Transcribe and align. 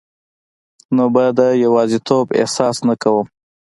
نو 0.95 1.05
به 1.13 1.23
د 1.39 1.41
یوازیتوب 1.63 2.25
احساس 2.39 2.77
نه 2.87 2.95
کوم 3.01 3.25